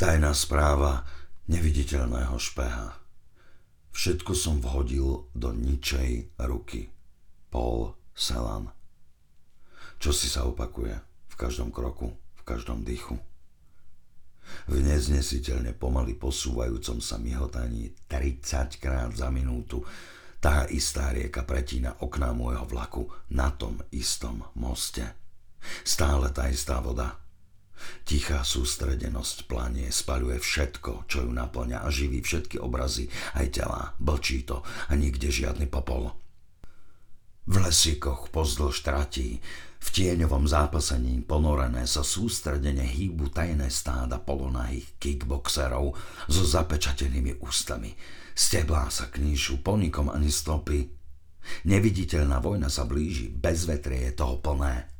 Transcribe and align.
Tajná 0.00 0.32
správa 0.32 1.04
neviditeľného 1.52 2.40
špeha. 2.40 2.96
Všetko 3.92 4.32
som 4.32 4.56
vhodil 4.56 5.28
do 5.36 5.52
ničej 5.52 6.40
ruky. 6.40 6.88
Paul 7.52 7.92
Celan. 8.16 8.72
Čo 10.00 10.16
si 10.16 10.32
sa 10.32 10.48
opakuje 10.48 10.96
v 11.04 11.34
každom 11.36 11.68
kroku, 11.68 12.16
v 12.16 12.42
každom 12.48 12.80
dýchu. 12.80 13.20
V 14.72 14.80
neznesiteľne 14.80 15.76
pomaly 15.76 16.16
posúvajúcom 16.16 17.04
sa 17.04 17.20
mihotaní 17.20 17.92
30 18.08 18.80
krát 18.80 19.12
za 19.12 19.28
minútu 19.28 19.84
tá 20.40 20.64
istá 20.72 21.12
rieka 21.12 21.44
pretína 21.44 22.00
okná 22.00 22.32
môjho 22.32 22.64
vlaku 22.64 23.04
na 23.36 23.52
tom 23.52 23.76
istom 23.92 24.48
moste. 24.56 25.04
Stále 25.84 26.32
tá 26.32 26.48
istá 26.48 26.80
voda, 26.80 27.20
Tichá 28.04 28.42
sústredenosť 28.42 29.46
planie, 29.46 29.88
spaľuje 29.92 30.38
všetko, 30.40 31.06
čo 31.06 31.24
ju 31.26 31.30
naplňa 31.30 31.84
a 31.84 31.88
živí 31.88 32.20
všetky 32.24 32.60
obrazy, 32.60 33.08
aj 33.38 33.46
tela, 33.50 33.94
blčí 33.98 34.44
to 34.44 34.64
a 34.64 34.92
nikde 34.96 35.30
žiadny 35.30 35.68
popol. 35.70 36.14
V 37.50 37.56
lesíkoch 37.58 38.30
pozdĺž 38.30 38.76
tratí, 38.84 39.42
v 39.80 39.88
tieňovom 39.88 40.44
zápasení 40.44 41.24
ponorené 41.24 41.88
sa 41.88 42.04
sústredene 42.04 42.84
hýbu 42.84 43.32
tajné 43.32 43.72
stáda 43.72 44.20
polonahých 44.20 45.00
kickboxerov 45.00 45.96
so 46.28 46.42
zapečatenými 46.44 47.40
ústami. 47.40 47.96
Steblá 48.36 48.92
sa 48.92 49.08
kníšu, 49.08 49.64
ponikom 49.64 50.12
ani 50.12 50.28
stopy. 50.28 50.84
Neviditeľná 51.64 52.44
vojna 52.44 52.68
sa 52.68 52.84
blíži, 52.84 53.32
bez 53.32 53.64
vetrie 53.64 54.12
je 54.12 54.20
toho 54.20 54.36
plné. 54.38 54.99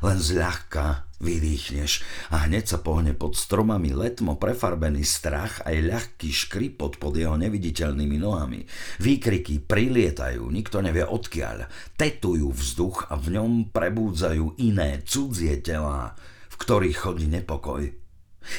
Len 0.00 0.16
zľahka 0.16 1.10
vydýchneš 1.20 2.00
a 2.32 2.48
hneď 2.48 2.64
sa 2.64 2.78
pohne 2.80 3.12
pod 3.12 3.36
stromami 3.36 3.92
letmo 3.92 4.40
prefarbený 4.40 5.04
strach 5.04 5.60
aj 5.68 5.76
ľahký 5.84 6.32
škripot 6.32 6.96
pod 6.96 7.14
jeho 7.20 7.36
neviditeľnými 7.36 8.16
nohami. 8.16 8.64
Výkriky 8.98 9.60
prilietajú, 9.60 10.48
nikto 10.48 10.80
nevie 10.80 11.04
odkiaľ, 11.04 11.68
tetujú 12.00 12.48
vzduch 12.50 13.12
a 13.12 13.20
v 13.20 13.36
ňom 13.36 13.50
prebúdzajú 13.68 14.56
iné 14.64 15.04
cudzie 15.04 15.60
telá, 15.60 16.16
v 16.48 16.56
ktorých 16.56 16.96
chodí 16.96 17.28
nepokoj. 17.28 17.84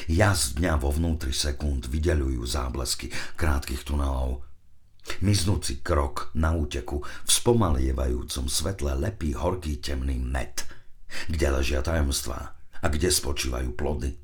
Jazd 0.06 0.62
dňa 0.62 0.78
vo 0.78 0.94
vnútri 0.94 1.34
sekúnd 1.34 1.90
vydeľujú 1.90 2.42
záblesky 2.46 3.10
krátkých 3.34 3.82
tunelov. 3.82 4.46
Miznúci 5.18 5.82
krok 5.82 6.30
na 6.38 6.54
úteku 6.54 7.02
v 7.02 7.30
spomalievajúcom 7.30 8.46
svetle 8.46 8.94
lepí 8.94 9.34
horký 9.34 9.82
temný 9.82 10.22
met– 10.22 10.62
kde 11.28 11.46
ležia 11.50 11.80
tajomstvá 11.84 12.54
a 12.82 12.86
kde 12.90 13.08
spočívajú 13.12 13.72
plody. 13.78 14.18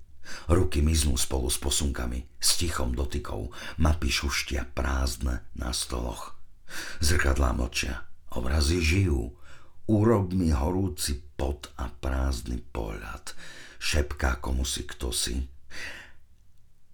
Ruky 0.48 0.84
miznú 0.84 1.16
spolu 1.16 1.48
s 1.48 1.56
posunkami, 1.56 2.28
s 2.36 2.60
tichom 2.60 2.92
dotykou, 2.92 3.48
mapy 3.80 4.12
šuštia 4.12 4.68
prázdne 4.76 5.40
na 5.56 5.72
stoloch. 5.72 6.36
Zrkadlá 7.00 7.56
mlčia, 7.56 8.04
obrazy 8.36 8.84
žijú, 8.84 9.32
urob 9.88 10.36
mi 10.36 10.52
horúci 10.52 11.16
pot 11.40 11.72
a 11.80 11.88
prázdny 11.88 12.60
pohľad, 12.60 13.32
šepká 13.80 14.36
komu 14.44 14.68
si 14.68 14.84
kto 14.84 15.08
si, 15.08 15.48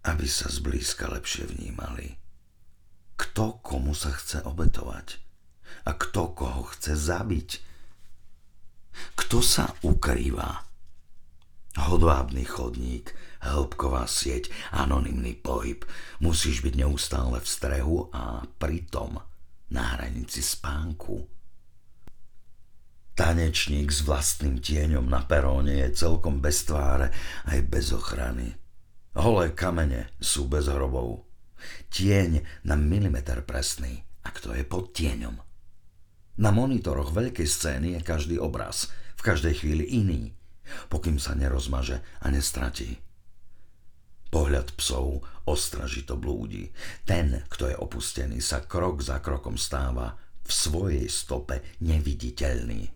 aby 0.06 0.27
sa 0.31 0.47
zblízka 0.47 1.11
lepšie 1.11 1.51
vnímali. 1.51 2.14
Kto 3.19 3.58
komu 3.67 3.98
sa 3.98 4.14
chce 4.14 4.47
obetovať 4.47 5.19
a 5.89 5.91
kto 5.97 6.34
koho 6.39 6.62
chce 6.70 6.95
zabiť 6.95 7.73
kto 9.35 9.43
sa 9.43 9.67
ukrýva? 9.83 10.63
Hodvábny 11.75 12.47
chodník, 12.47 13.19
hĺbková 13.43 14.07
sieť, 14.07 14.47
anonymný 14.71 15.35
pohyb. 15.35 15.83
Musíš 16.23 16.63
byť 16.63 16.79
neustále 16.79 17.43
v 17.43 17.49
strehu 17.51 18.15
a 18.15 18.47
pritom 18.47 19.19
na 19.75 19.99
hranici 19.99 20.39
spánku. 20.39 21.27
Tanečník 23.19 23.91
s 23.91 24.07
vlastným 24.07 24.63
tieňom 24.63 25.11
na 25.11 25.27
peróne 25.27 25.83
je 25.83 25.98
celkom 25.98 26.39
bez 26.39 26.70
tváre 26.70 27.11
aj 27.51 27.58
bez 27.67 27.91
ochrany. 27.91 28.55
Holé 29.19 29.51
kamene 29.51 30.14
sú 30.23 30.47
bez 30.47 30.70
hrobov. 30.70 31.27
Tieň 31.91 32.39
na 32.70 32.79
milimeter 32.79 33.42
presný, 33.42 33.98
a 34.23 34.31
kto 34.31 34.55
je 34.55 34.63
pod 34.63 34.95
tieňom. 34.95 35.42
Na 36.39 36.55
monitoroch 36.55 37.11
veľkej 37.11 37.47
scény 37.51 37.98
je 37.98 38.01
každý 38.07 38.39
obraz, 38.39 38.95
každej 39.24 39.64
chvíli 39.64 39.85
iný, 39.89 40.36
pokým 40.92 41.17
sa 41.17 41.33
nerozmaže 41.33 42.05
a 42.20 42.29
nestratí. 42.29 43.01
Pohľad 44.29 44.77
psov 44.77 45.24
ostražito 45.48 46.20
blúdi. 46.20 46.68
Ten, 47.08 47.48
kto 47.48 47.73
je 47.73 47.77
opustený, 47.79 48.45
sa 48.45 48.61
krok 48.61 49.01
za 49.01 49.24
krokom 49.24 49.57
stáva 49.57 50.13
v 50.45 50.51
svojej 50.52 51.07
stope 51.08 51.64
neviditeľný. 51.80 52.92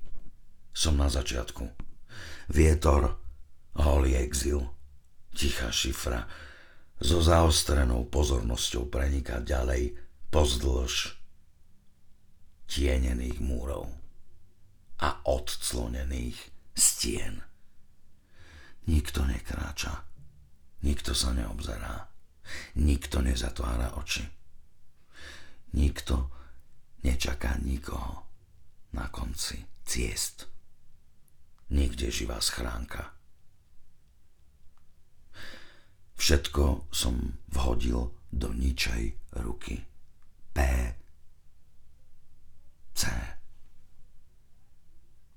Som 0.76 1.00
na 1.00 1.08
začiatku. 1.08 1.64
Vietor, 2.52 3.16
holý 3.78 4.18
exil, 4.18 4.66
tichá 5.32 5.72
šifra, 5.72 6.28
so 6.98 7.22
zaostrenou 7.22 8.10
pozornosťou 8.10 8.90
preniká 8.90 9.38
ďalej 9.38 9.94
pozdĺž 10.34 11.14
tienených 12.66 13.38
múrov 13.38 14.07
a 14.98 15.22
odclonených 15.26 16.38
stien. 16.74 17.42
Nikto 18.88 19.28
nekráča, 19.28 20.04
nikto 20.82 21.12
sa 21.14 21.30
neobzerá, 21.36 22.08
nikto 22.80 23.20
nezatvára 23.20 23.94
oči. 24.00 24.24
Nikto 25.76 26.32
nečaká 27.04 27.60
nikoho 27.60 28.24
na 28.96 29.12
konci 29.12 29.60
ciest. 29.84 30.48
Nikde 31.68 32.08
živá 32.08 32.40
schránka. 32.40 33.12
Všetko 36.16 36.88
som 36.88 37.38
vhodil 37.52 38.16
do 38.32 38.48
ničej 38.56 39.14
ruky. 39.44 39.84
P 40.56 40.58
C. 42.96 43.06